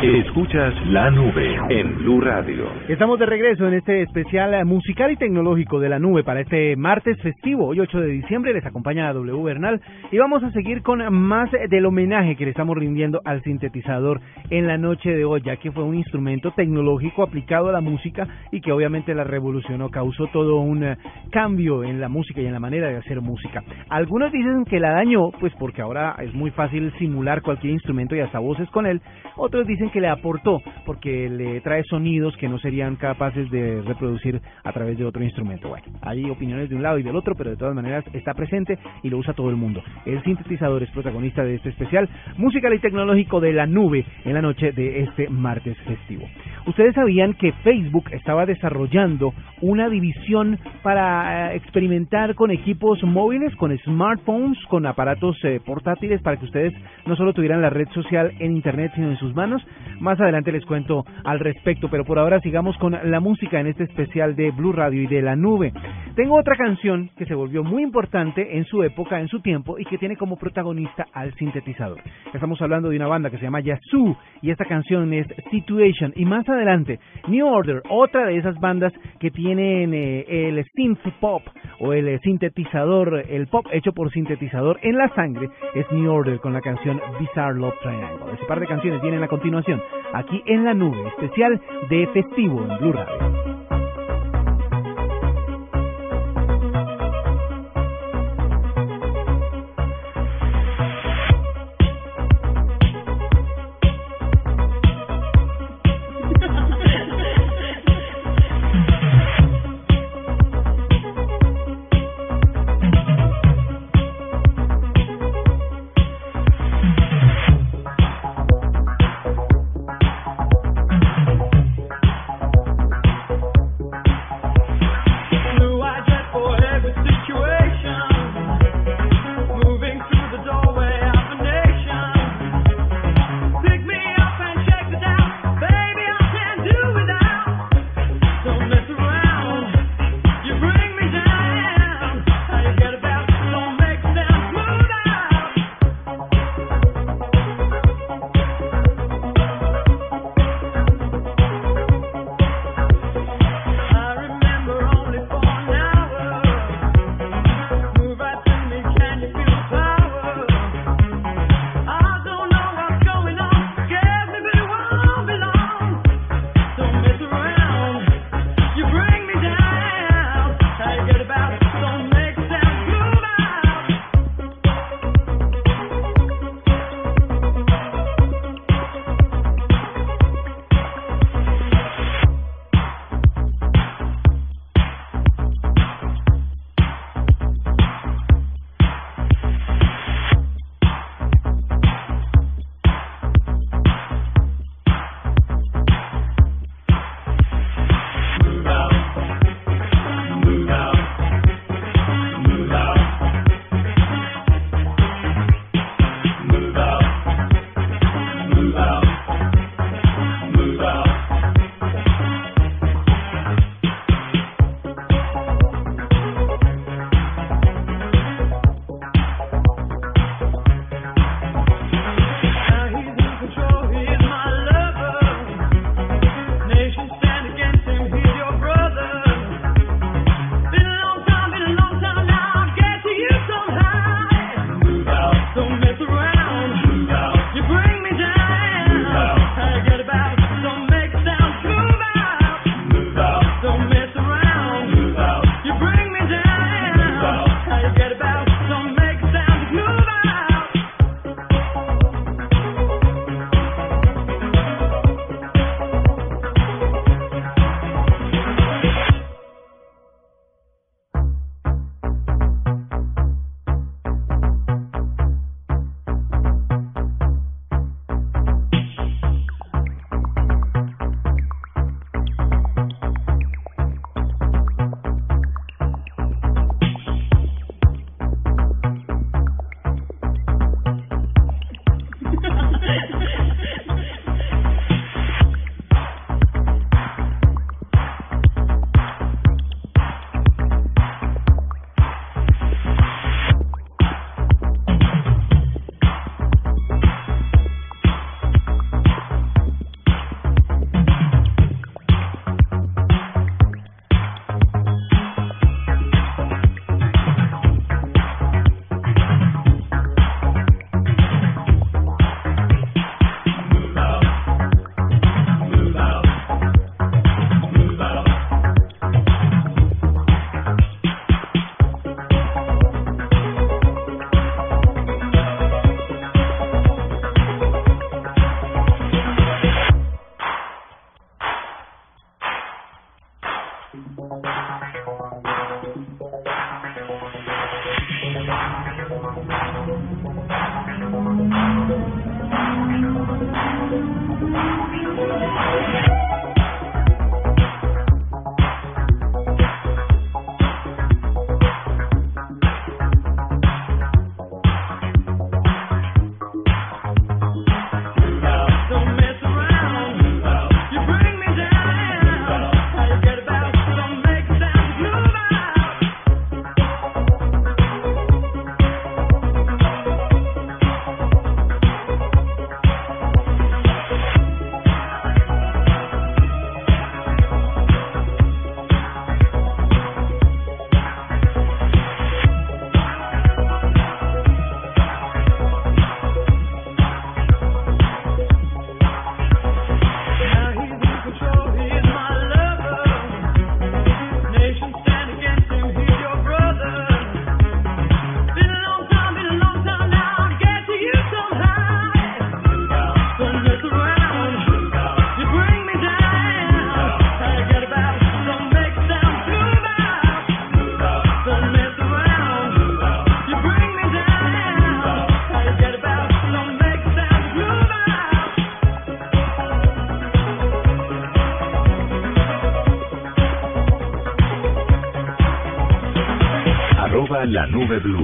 Escuchas 0.00 0.74
la 0.86 1.10
nube 1.10 1.58
en 1.70 1.98
Blue 1.98 2.20
Radio. 2.20 2.70
Estamos 2.86 3.18
de 3.18 3.26
regreso 3.26 3.66
en 3.66 3.74
este 3.74 4.02
especial 4.02 4.64
musical 4.64 5.10
y 5.10 5.16
tecnológico 5.16 5.80
de 5.80 5.88
la 5.88 5.98
nube 5.98 6.22
para 6.22 6.40
este 6.40 6.76
martes 6.76 7.20
festivo, 7.20 7.66
hoy 7.66 7.80
8 7.80 8.02
de 8.02 8.06
diciembre. 8.06 8.52
Les 8.52 8.64
acompaña 8.64 9.12
W 9.12 9.42
Bernal 9.42 9.80
y 10.12 10.18
vamos 10.18 10.44
a 10.44 10.52
seguir 10.52 10.82
con 10.82 11.00
más 11.12 11.50
del 11.50 11.84
homenaje 11.84 12.36
que 12.36 12.44
le 12.44 12.52
estamos 12.52 12.78
rindiendo 12.78 13.20
al 13.24 13.42
sintetizador 13.42 14.20
en 14.50 14.68
la 14.68 14.78
noche 14.78 15.10
de 15.10 15.24
hoy, 15.24 15.42
ya 15.44 15.56
que 15.56 15.72
fue 15.72 15.82
un 15.82 15.96
instrumento 15.96 16.52
tecnológico 16.52 17.24
aplicado 17.24 17.68
a 17.68 17.72
la 17.72 17.80
música 17.80 18.28
y 18.52 18.60
que 18.60 18.70
obviamente 18.70 19.16
la 19.16 19.24
revolucionó, 19.24 19.90
causó 19.90 20.28
todo 20.28 20.60
un 20.60 20.84
eh, 20.84 20.96
cambio 21.32 21.82
en 21.82 22.00
la 22.00 22.08
música 22.08 22.40
y 22.40 22.46
en 22.46 22.52
la 22.52 22.60
manera 22.60 22.86
de 22.86 22.98
hacer 22.98 23.20
música. 23.20 23.64
Algunos 23.88 24.30
dicen 24.30 24.64
que 24.64 24.78
la 24.78 24.92
dañó, 24.92 25.32
pues 25.40 25.52
porque 25.58 25.82
ahora 25.82 26.14
es 26.20 26.32
muy 26.34 26.52
fácil 26.52 26.92
simular 27.00 27.42
cualquier 27.42 27.72
instrumento 27.72 28.14
y 28.14 28.20
hasta 28.20 28.38
voces 28.38 28.70
con 28.70 28.86
él. 28.86 29.00
Otros 29.36 29.66
dicen 29.66 29.87
que 29.90 30.00
le 30.00 30.08
aportó 30.08 30.62
porque 30.84 31.28
le 31.28 31.60
trae 31.60 31.82
sonidos 31.84 32.36
que 32.36 32.48
no 32.48 32.58
serían 32.58 32.96
capaces 32.96 33.50
de 33.50 33.82
reproducir 33.82 34.40
a 34.64 34.72
través 34.72 34.98
de 34.98 35.04
otro 35.04 35.22
instrumento. 35.22 35.68
Bueno, 35.68 35.86
hay 36.02 36.28
opiniones 36.30 36.68
de 36.68 36.76
un 36.76 36.82
lado 36.82 36.98
y 36.98 37.02
del 37.02 37.16
otro, 37.16 37.34
pero 37.34 37.50
de 37.50 37.56
todas 37.56 37.74
maneras 37.74 38.04
está 38.12 38.34
presente 38.34 38.78
y 39.02 39.10
lo 39.10 39.18
usa 39.18 39.34
todo 39.34 39.50
el 39.50 39.56
mundo. 39.56 39.82
El 40.06 40.22
sintetizador 40.22 40.82
es 40.82 40.90
protagonista 40.90 41.44
de 41.44 41.56
este 41.56 41.70
especial 41.70 42.08
musical 42.36 42.74
y 42.74 42.78
tecnológico 42.78 43.40
de 43.40 43.52
la 43.52 43.66
nube 43.66 44.04
en 44.24 44.34
la 44.34 44.42
noche 44.42 44.72
de 44.72 45.00
este 45.00 45.28
martes 45.28 45.76
festivo. 45.78 46.24
Ustedes 46.66 46.94
sabían 46.94 47.34
que 47.34 47.52
Facebook 47.64 48.10
estaba 48.12 48.46
desarrollando 48.46 49.32
una 49.60 49.88
división 49.88 50.58
para 50.82 51.52
eh, 51.52 51.56
experimentar 51.56 52.34
con 52.34 52.50
equipos 52.50 53.02
móviles, 53.02 53.54
con 53.56 53.76
smartphones, 53.78 54.58
con 54.68 54.86
aparatos 54.86 55.36
eh, 55.44 55.60
portátiles 55.64 56.20
para 56.22 56.36
que 56.36 56.44
ustedes 56.44 56.74
no 57.06 57.16
solo 57.16 57.32
tuvieran 57.32 57.62
la 57.62 57.70
red 57.70 57.88
social 57.94 58.32
en 58.38 58.52
Internet, 58.52 58.92
sino 58.94 59.10
en 59.10 59.16
sus 59.16 59.34
manos. 59.34 59.62
Más 60.00 60.20
adelante 60.20 60.52
les 60.52 60.64
cuento 60.64 61.04
al 61.24 61.40
respecto, 61.40 61.88
pero 61.90 62.04
por 62.04 62.18
ahora 62.18 62.40
sigamos 62.40 62.76
con 62.78 62.96
la 63.02 63.20
música 63.20 63.60
en 63.60 63.66
este 63.66 63.84
especial 63.84 64.36
de 64.36 64.50
Blue 64.50 64.72
Radio 64.72 65.02
y 65.02 65.06
de 65.06 65.22
la 65.22 65.36
nube. 65.36 65.72
Tengo 66.14 66.38
otra 66.38 66.56
canción 66.56 67.10
que 67.16 67.26
se 67.26 67.34
volvió 67.34 67.62
muy 67.62 67.82
importante 67.82 68.56
en 68.56 68.64
su 68.64 68.82
época, 68.82 69.20
en 69.20 69.28
su 69.28 69.40
tiempo, 69.40 69.78
y 69.78 69.84
que 69.84 69.98
tiene 69.98 70.16
como 70.16 70.36
protagonista 70.36 71.06
al 71.12 71.34
sintetizador. 71.34 71.98
Estamos 72.32 72.60
hablando 72.62 72.88
de 72.88 72.96
una 72.96 73.06
banda 73.06 73.30
que 73.30 73.38
se 73.38 73.44
llama 73.44 73.60
Yazoo, 73.60 74.16
y 74.42 74.50
esta 74.50 74.64
canción 74.64 75.12
es 75.12 75.26
Situation. 75.50 76.12
Y 76.16 76.24
más 76.24 76.48
adelante, 76.48 76.98
New 77.28 77.46
Order, 77.46 77.82
otra 77.90 78.26
de 78.26 78.36
esas 78.36 78.58
bandas 78.58 78.92
que 79.20 79.30
tienen 79.30 79.94
eh, 79.94 80.24
el 80.28 80.64
synth 80.74 81.06
pop 81.20 81.42
o 81.80 81.92
el 81.92 82.18
sintetizador, 82.20 83.24
el 83.28 83.46
pop 83.46 83.66
hecho 83.72 83.92
por 83.92 84.10
sintetizador 84.10 84.78
en 84.82 84.96
la 84.96 85.08
sangre, 85.14 85.48
es 85.74 85.90
New 85.92 86.10
Order 86.10 86.38
con 86.40 86.52
la 86.52 86.60
canción 86.60 87.00
Bizarre 87.20 87.58
Love 87.58 87.78
Triangle. 87.80 88.34
Ese 88.34 88.44
par 88.46 88.60
de 88.60 88.66
canciones 88.66 89.02
vienen 89.02 89.22
a 89.22 89.28
continuación 89.28 89.67
aquí 90.12 90.42
en 90.46 90.64
la 90.64 90.74
nube, 90.74 91.08
especial 91.08 91.60
de 91.88 92.06
festivo 92.08 92.60
en 92.62 92.78
Blue 92.78 92.92
Radio. 92.92 93.47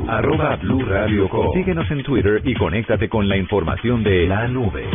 Arroba 0.09 0.57
blue 0.57 0.85
radio 0.85 1.29
Síguenos 1.53 1.91
en 1.91 2.03
Twitter 2.03 2.41
y 2.45 2.55
conéctate 2.55 3.09
con 3.09 3.29
la 3.29 3.37
información 3.37 4.03
de 4.03 4.27
la 4.27 4.49
nube. 4.49 4.89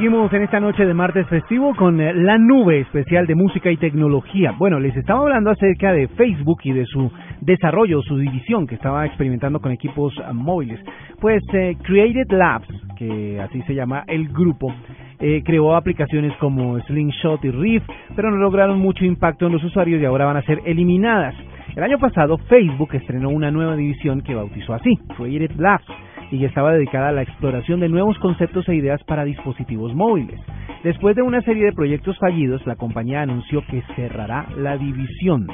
Seguimos 0.00 0.32
en 0.32 0.44
esta 0.44 0.60
noche 0.60 0.86
de 0.86 0.94
martes 0.94 1.26
festivo 1.28 1.74
con 1.76 2.00
eh, 2.00 2.14
la 2.14 2.38
nube 2.38 2.80
especial 2.80 3.26
de 3.26 3.34
música 3.34 3.70
y 3.70 3.76
tecnología. 3.76 4.54
Bueno, 4.58 4.80
les 4.80 4.96
estaba 4.96 5.20
hablando 5.20 5.50
acerca 5.50 5.92
de 5.92 6.08
Facebook 6.08 6.60
y 6.64 6.72
de 6.72 6.86
su 6.86 7.12
desarrollo, 7.42 8.00
su 8.00 8.16
división 8.16 8.66
que 8.66 8.76
estaba 8.76 9.04
experimentando 9.04 9.60
con 9.60 9.72
equipos 9.72 10.14
móviles. 10.32 10.80
Pues 11.20 11.42
eh, 11.52 11.76
Created 11.82 12.32
Labs, 12.32 12.66
que 12.96 13.38
así 13.42 13.60
se 13.66 13.74
llama 13.74 14.04
el 14.06 14.28
grupo, 14.28 14.72
eh, 15.18 15.42
creó 15.44 15.76
aplicaciones 15.76 16.34
como 16.38 16.80
Slingshot 16.80 17.44
y 17.44 17.50
Riff, 17.50 17.82
pero 18.16 18.30
no 18.30 18.38
lograron 18.38 18.78
mucho 18.78 19.04
impacto 19.04 19.48
en 19.48 19.52
los 19.52 19.64
usuarios 19.64 20.00
y 20.00 20.06
ahora 20.06 20.24
van 20.24 20.38
a 20.38 20.42
ser 20.44 20.62
eliminadas. 20.64 21.34
El 21.76 21.82
año 21.82 21.98
pasado 21.98 22.38
Facebook 22.38 22.94
estrenó 22.94 23.28
una 23.28 23.50
nueva 23.50 23.76
división 23.76 24.22
que 24.22 24.34
bautizó 24.34 24.72
así, 24.72 24.96
Creative 25.14 25.56
Labs, 25.58 25.84
y 26.30 26.44
estaba 26.44 26.72
dedicada 26.72 27.08
a 27.08 27.12
la 27.12 27.22
exploración 27.22 27.80
de 27.80 27.88
nuevos 27.88 28.18
conceptos 28.18 28.68
e 28.68 28.74
ideas 28.74 29.02
para 29.04 29.24
dispositivos 29.24 29.94
móviles. 29.94 30.40
Después 30.82 31.16
de 31.16 31.22
una 31.22 31.42
serie 31.42 31.66
de 31.66 31.72
proyectos 31.72 32.18
fallidos, 32.18 32.66
la 32.66 32.76
compañía 32.76 33.22
anunció 33.22 33.62
que 33.66 33.82
cerrará 33.96 34.46
la 34.56 34.76
división. 34.76 35.46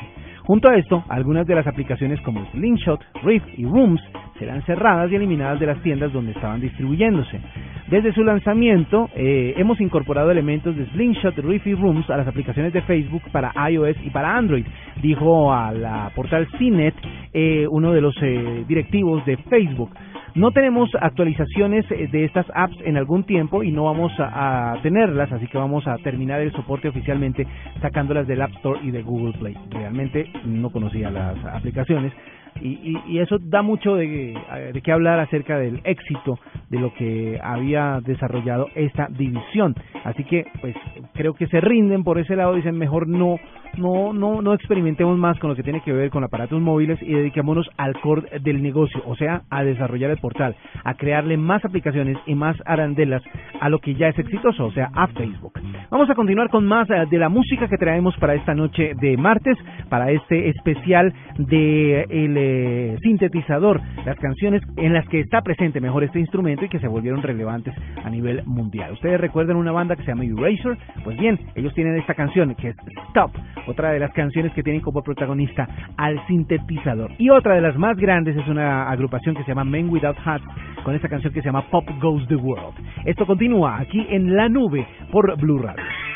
Junto 0.44 0.70
a 0.70 0.76
esto, 0.76 1.02
algunas 1.08 1.44
de 1.46 1.56
las 1.56 1.66
aplicaciones 1.66 2.20
como 2.20 2.46
Slingshot, 2.52 3.00
Rift 3.24 3.48
y 3.56 3.64
Rooms 3.64 4.00
serán 4.38 4.62
cerradas 4.62 5.10
y 5.10 5.16
eliminadas 5.16 5.58
de 5.58 5.66
las 5.66 5.82
tiendas 5.82 6.12
donde 6.12 6.30
estaban 6.30 6.60
distribuyéndose. 6.60 7.40
Desde 7.88 8.12
su 8.12 8.22
lanzamiento, 8.22 9.08
eh, 9.16 9.54
hemos 9.56 9.80
incorporado 9.80 10.30
elementos 10.30 10.76
de 10.76 10.86
Slingshot, 10.86 11.36
Rift 11.38 11.66
y 11.66 11.74
Rooms 11.74 12.08
a 12.10 12.16
las 12.16 12.28
aplicaciones 12.28 12.72
de 12.72 12.82
Facebook 12.82 13.22
para 13.32 13.52
iOS 13.68 13.96
y 14.04 14.10
para 14.10 14.36
Android, 14.36 14.64
dijo 15.02 15.52
a 15.52 15.72
la 15.72 16.12
portal 16.14 16.46
CNET 16.58 16.94
eh, 17.32 17.66
uno 17.68 17.92
de 17.92 18.00
los 18.00 18.16
eh, 18.22 18.64
directivos 18.68 19.24
de 19.26 19.36
Facebook. 19.38 19.90
No 20.36 20.50
tenemos 20.50 20.90
actualizaciones 21.00 21.90
eh, 21.90 22.08
de 22.12 22.26
estas 22.26 22.44
apps 22.54 22.76
en 22.84 22.98
algún 22.98 23.24
tiempo 23.24 23.62
y 23.62 23.72
no 23.72 23.84
vamos 23.84 24.12
a, 24.18 24.76
tenerlas, 24.82 25.32
así 25.32 25.46
que 25.46 25.56
vamos 25.56 25.88
a 25.88 25.96
terminar 25.96 26.42
el 26.42 26.52
soporte 26.52 26.88
oficialmente 26.88 27.46
sacándolas 27.80 28.26
del 28.26 28.42
App 28.42 28.50
Store 28.56 28.78
y 28.82 28.90
de 28.90 29.00
Google 29.00 29.32
Play. 29.38 29.56
Realmente 29.70 30.30
no 30.44 30.68
conocía 30.68 31.10
las 31.10 31.42
aplicaciones 31.42 32.12
y, 32.60 32.98
y, 33.06 33.18
eso 33.18 33.38
da 33.40 33.62
mucho 33.62 33.96
de, 33.96 34.34
de 34.72 34.82
qué 34.82 34.92
hablar 34.92 35.20
acerca 35.20 35.58
del 35.58 35.80
éxito 35.84 36.38
de 36.70 36.78
lo 36.78 36.92
que 36.94 37.38
había 37.42 38.00
desarrollado 38.02 38.68
esta 38.74 39.08
división. 39.08 39.74
Así 40.04 40.24
que, 40.24 40.46
pues, 40.60 40.74
creo 41.14 41.34
que 41.34 41.46
se 41.48 41.60
rinden 41.60 42.04
por 42.04 42.18
ese 42.18 42.36
lado, 42.36 42.54
dicen 42.54 42.78
mejor 42.78 43.08
no 43.08 43.38
no, 43.76 44.12
no, 44.12 44.42
no 44.42 44.54
experimentemos 44.54 45.18
más 45.18 45.38
con 45.38 45.50
lo 45.50 45.56
que 45.56 45.62
tiene 45.62 45.82
que 45.82 45.92
ver 45.92 46.10
con 46.10 46.24
aparatos 46.24 46.60
móviles 46.60 46.98
y 47.02 47.12
dediquémonos 47.12 47.68
al 47.76 47.98
core 48.00 48.40
del 48.40 48.62
negocio, 48.62 49.02
o 49.04 49.16
sea, 49.16 49.42
a 49.50 49.64
desarrollar 49.64 50.10
el 50.10 50.18
portal, 50.18 50.56
a 50.84 50.94
crearle 50.94 51.36
más 51.36 51.64
aplicaciones 51.64 52.16
y 52.26 52.34
más 52.34 52.56
arandelas 52.64 53.22
a 53.60 53.68
lo 53.68 53.80
que 53.80 53.94
ya 53.94 54.08
es 54.08 54.18
exitoso, 54.18 54.66
o 54.66 54.72
sea, 54.72 54.90
a 54.94 55.06
Facebook. 55.08 55.60
Vamos 55.88 56.10
a 56.10 56.16
continuar 56.16 56.50
con 56.50 56.66
más 56.66 56.90
eh, 56.90 57.06
de 57.08 57.18
la 57.18 57.28
música 57.28 57.68
que 57.68 57.76
traemos 57.76 58.16
para 58.16 58.34
esta 58.34 58.54
noche 58.54 58.94
de 59.00 59.16
martes, 59.16 59.56
para 59.88 60.10
este 60.10 60.48
especial 60.48 61.14
de 61.38 62.02
el 62.10 62.36
eh, 62.36 62.98
sintetizador, 63.02 63.80
las 64.04 64.18
canciones 64.18 64.62
en 64.76 64.92
las 64.94 65.06
que 65.08 65.20
está 65.20 65.42
presente 65.42 65.80
mejor 65.80 66.02
este 66.02 66.18
instrumento 66.18 66.64
y 66.64 66.68
que 66.68 66.80
se 66.80 66.88
volvieron 66.88 67.22
relevantes 67.22 67.72
a 68.04 68.10
nivel 68.10 68.42
mundial. 68.46 68.94
Ustedes 68.94 69.20
recuerdan 69.20 69.56
una 69.56 69.70
banda 69.70 69.94
que 69.94 70.02
se 70.02 70.08
llama 70.08 70.24
Eraser, 70.24 70.76
pues 71.04 71.16
bien, 71.18 71.38
ellos 71.54 71.72
tienen 71.74 71.96
esta 71.96 72.14
canción 72.14 72.52
que 72.56 72.70
es 72.70 72.76
Stop, 73.08 73.30
otra 73.68 73.92
de 73.92 74.00
las 74.00 74.12
canciones 74.12 74.52
que 74.54 74.64
tienen 74.64 74.82
como 74.82 75.02
protagonista 75.02 75.68
al 75.96 76.24
sintetizador. 76.26 77.12
Y 77.18 77.30
otra 77.30 77.54
de 77.54 77.60
las 77.60 77.76
más 77.76 77.96
grandes 77.96 78.36
es 78.36 78.48
una 78.48 78.90
agrupación 78.90 79.36
que 79.36 79.42
se 79.44 79.48
llama 79.50 79.64
Men 79.64 79.88
Without 79.88 80.16
Hats, 80.24 80.44
con 80.82 80.96
esta 80.96 81.08
canción 81.08 81.32
que 81.32 81.42
se 81.42 81.46
llama 81.46 81.62
Pop 81.70 81.84
Goes 82.00 82.26
the 82.26 82.36
World. 82.36 82.74
Esto 83.04 83.24
continúa 83.24 83.78
aquí 83.78 84.04
en 84.10 84.34
la 84.34 84.48
nube 84.48 84.84
por 85.12 85.36
Blue 85.38 85.58
Radio. 85.58 85.75
matters. 85.76 86.12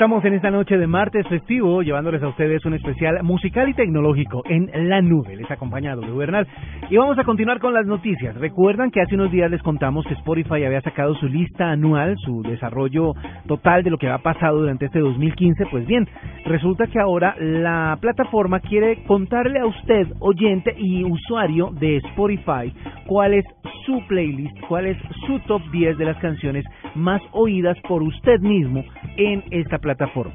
Estamos 0.00 0.24
en 0.24 0.32
esta 0.32 0.50
noche 0.50 0.78
de 0.78 0.86
martes 0.86 1.28
festivo 1.28 1.82
llevándoles 1.82 2.22
a 2.22 2.28
ustedes 2.28 2.64
un 2.64 2.72
especial 2.72 3.22
musical 3.22 3.68
y 3.68 3.74
tecnológico 3.74 4.42
en 4.46 4.88
la 4.88 5.02
nube. 5.02 5.36
Les 5.36 5.50
acompaña 5.50 5.94
W 5.94 6.16
Bernal. 6.16 6.48
Y 6.90 6.96
vamos 6.96 7.16
a 7.20 7.24
continuar 7.24 7.60
con 7.60 7.72
las 7.72 7.86
noticias. 7.86 8.34
Recuerdan 8.34 8.90
que 8.90 9.00
hace 9.00 9.14
unos 9.14 9.30
días 9.30 9.48
les 9.48 9.62
contamos 9.62 10.04
que 10.08 10.14
Spotify 10.14 10.64
había 10.64 10.80
sacado 10.80 11.14
su 11.14 11.28
lista 11.28 11.70
anual, 11.70 12.16
su 12.18 12.42
desarrollo 12.42 13.12
total 13.46 13.84
de 13.84 13.90
lo 13.90 13.96
que 13.96 14.08
ha 14.08 14.18
pasado 14.18 14.58
durante 14.58 14.86
este 14.86 14.98
2015. 14.98 15.66
Pues 15.66 15.86
bien, 15.86 16.08
resulta 16.46 16.88
que 16.88 16.98
ahora 16.98 17.36
la 17.38 17.96
plataforma 18.00 18.58
quiere 18.58 19.04
contarle 19.04 19.60
a 19.60 19.66
usted, 19.66 20.08
oyente 20.18 20.74
y 20.76 21.04
usuario 21.04 21.70
de 21.78 21.98
Spotify, 21.98 22.74
cuál 23.06 23.34
es 23.34 23.44
su 23.86 24.04
playlist, 24.08 24.58
cuál 24.66 24.86
es 24.86 24.96
su 25.28 25.38
top 25.46 25.62
10 25.70 25.96
de 25.96 26.04
las 26.04 26.16
canciones 26.16 26.64
más 26.96 27.22
oídas 27.30 27.78
por 27.86 28.02
usted 28.02 28.40
mismo 28.40 28.82
en 29.16 29.44
esta 29.52 29.78
plataforma. 29.78 30.34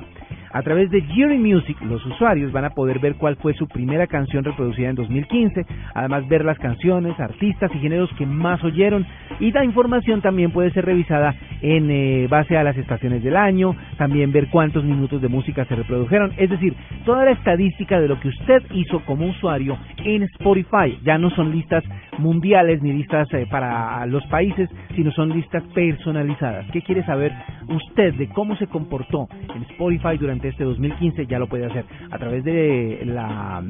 A 0.55 0.61
través 0.61 0.89
de 0.89 1.01
Jerry 1.01 1.37
Music, 1.37 1.75
los 1.81 2.05
usuarios 2.05 2.53
van 2.53 2.63
a 2.63 2.69
poder 2.69 2.99
ver 2.99 3.15
cuál 3.15 3.35
fue 3.35 3.53
su 3.55 3.67
primera 3.67 4.07
canción 4.07 4.41
reproducida 4.45 4.87
en 4.87 4.95
2015, 4.95 5.65
además 5.93 6.25
ver 6.29 6.45
las 6.45 6.57
canciones, 6.59 7.19
artistas 7.19 7.69
y 7.75 7.79
géneros 7.79 8.09
que 8.17 8.25
más 8.25 8.63
oyeron 8.63 9.05
y 9.41 9.51
la 9.51 9.65
información 9.65 10.21
también 10.21 10.51
puede 10.51 10.71
ser 10.71 10.85
revisada 10.85 11.35
en 11.61 11.91
eh, 11.91 12.27
base 12.29 12.55
a 12.55 12.63
las 12.63 12.77
estaciones 12.77 13.21
del 13.21 13.35
año, 13.35 13.75
también 13.97 14.31
ver 14.31 14.47
cuántos 14.49 14.85
minutos 14.85 15.21
de 15.21 15.27
música 15.27 15.65
se 15.65 15.75
reprodujeron, 15.75 16.31
es 16.37 16.49
decir, 16.49 16.73
toda 17.03 17.25
la 17.25 17.31
estadística 17.31 17.99
de 17.99 18.07
lo 18.07 18.17
que 18.21 18.29
usted 18.29 18.63
hizo 18.71 19.01
como 19.01 19.27
usuario 19.27 19.77
en 20.05 20.23
Spotify. 20.23 20.97
Ya 21.03 21.17
no 21.17 21.31
son 21.31 21.51
listas 21.51 21.83
mundiales 22.17 22.81
ni 22.81 22.93
listas 22.93 23.27
eh, 23.33 23.45
para 23.51 24.05
los 24.05 24.25
países, 24.27 24.69
sino 24.95 25.11
son 25.11 25.31
listas 25.31 25.63
personalizadas. 25.73 26.65
¿Qué 26.71 26.81
quiere 26.81 27.03
saber 27.03 27.33
usted 27.67 28.13
de 28.13 28.29
cómo 28.29 28.55
se 28.55 28.67
comportó 28.67 29.27
en 29.53 29.63
Spotify 29.63 30.17
durante 30.17 30.44
este 30.49 30.63
2015? 30.63 31.25
Ya 31.27 31.39
lo 31.39 31.47
puede 31.47 31.65
hacer 31.65 31.85
a 32.11 32.17
través 32.17 32.43
de 32.43 33.03
la, 33.05 33.63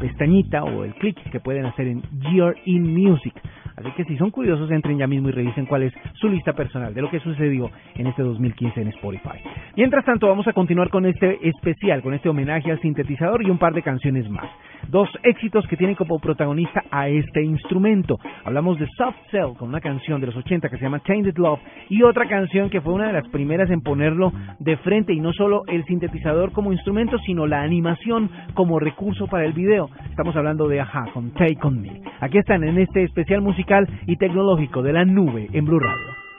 pestañita 0.00 0.64
o 0.64 0.84
el 0.84 0.94
clic 0.94 1.16
que 1.30 1.40
pueden 1.40 1.66
hacer 1.66 1.86
en 1.86 2.02
Year 2.32 2.54
in 2.64 2.94
Music. 2.94 3.34
Así 3.76 3.90
que 3.92 4.04
si 4.04 4.16
son 4.16 4.30
curiosos, 4.30 4.70
entren 4.70 4.98
ya 4.98 5.06
mismo 5.06 5.28
y 5.28 5.32
revisen 5.32 5.66
cuál 5.66 5.84
es 5.84 5.92
su 6.14 6.28
lista 6.28 6.52
personal 6.52 6.92
de 6.94 7.02
lo 7.02 7.10
que 7.10 7.20
sucedió 7.20 7.70
en 7.94 8.06
este 8.06 8.22
2015 8.22 8.80
en 8.80 8.88
Spotify. 8.88 9.38
Mientras 9.76 10.04
tanto, 10.04 10.26
vamos 10.26 10.46
a 10.48 10.52
continuar 10.52 10.90
con 10.90 11.06
este 11.06 11.48
especial, 11.48 12.02
con 12.02 12.14
este 12.14 12.28
homenaje 12.28 12.70
al 12.70 12.80
sintetizador 12.80 13.42
y 13.42 13.50
un 13.50 13.58
par 13.58 13.72
de 13.72 13.82
canciones 13.82 14.28
más. 14.28 14.48
Dos 14.88 15.08
éxitos 15.22 15.66
que 15.68 15.76
tienen 15.76 15.94
como 15.94 16.18
protagonista 16.18 16.82
a 16.90 17.08
este 17.08 17.42
instrumento. 17.42 18.18
Hablamos 18.44 18.78
de 18.78 18.86
Soft 18.96 19.16
Cell 19.30 19.54
con 19.58 19.68
una 19.68 19.80
canción 19.80 20.20
de 20.20 20.26
los 20.26 20.36
80 20.36 20.68
que 20.68 20.76
se 20.76 20.82
llama 20.82 21.00
Tainted 21.00 21.36
Love 21.36 21.60
y 21.88 22.02
otra 22.02 22.26
canción 22.26 22.70
que 22.70 22.80
fue 22.80 22.94
una 22.94 23.08
de 23.08 23.12
las 23.12 23.28
primeras 23.28 23.70
en 23.70 23.82
ponerlo 23.82 24.32
de 24.58 24.76
frente 24.78 25.12
y 25.12 25.20
no 25.20 25.32
solo 25.32 25.62
el 25.68 25.84
sintetizador 25.84 26.52
como 26.52 26.72
instrumento, 26.72 27.18
sino 27.18 27.46
la 27.46 27.62
animación 27.62 28.30
como 28.54 28.78
recurso 28.78 29.26
para 29.26 29.44
el 29.44 29.52
video. 29.52 29.90
Estamos 30.08 30.34
hablando 30.34 30.66
de 30.66 30.80
Aja 30.80 31.06
con 31.12 31.30
Take 31.32 31.58
On 31.62 31.80
Me. 31.80 32.00
Aquí 32.20 32.38
están 32.38 32.64
en 32.64 32.78
este 32.78 33.04
especial 33.04 33.42
musical 33.42 33.59
y 34.06 34.16
tecnológico 34.16 34.82
de 34.82 34.92
la 34.92 35.04
nube 35.04 35.48
en 35.52 35.64
Blue 35.64 35.80
Radio. 35.80 36.29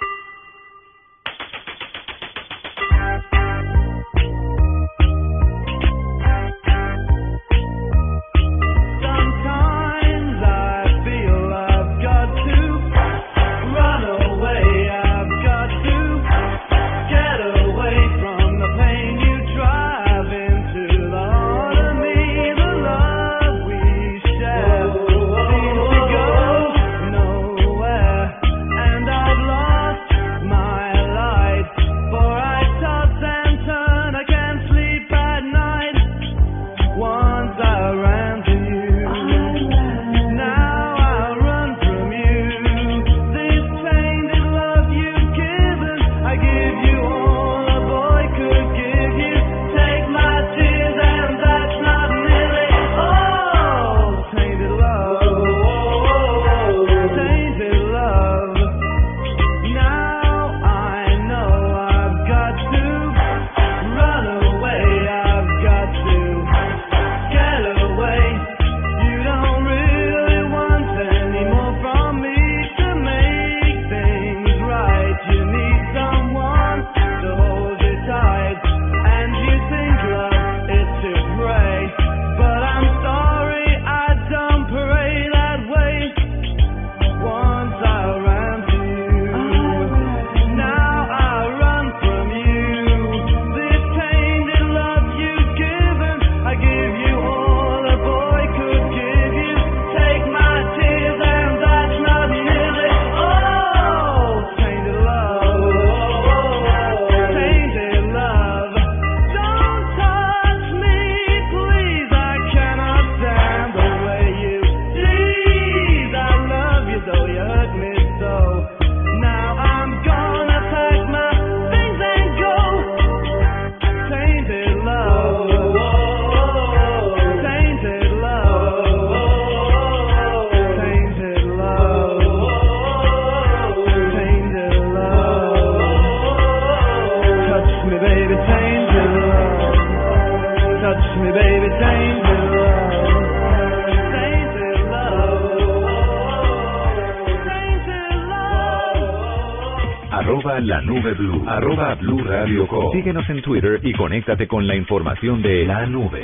Con 154.48 154.66
la 154.66 154.76
información 154.76 155.42
de 155.42 155.66
la 155.66 155.86
nube. 155.86 156.24